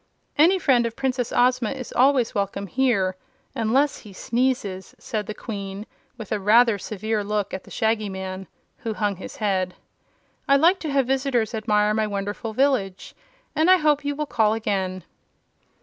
[0.35, 3.15] "Any friend of Princess Ozma is always welcome here
[3.53, 5.85] unless he sneezes," said the Queen
[6.17, 8.47] with a rather severe look at the Shaggy Man,
[8.79, 9.75] who hung his head.
[10.47, 13.13] "I like to have visitors admire my wonderful village,
[13.55, 15.03] and I hope you will call again."